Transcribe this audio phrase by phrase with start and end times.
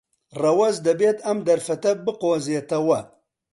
[0.41, 2.99] ڕەوەز دەبێت ئەم دەرفەتە بقۆزێتەوە.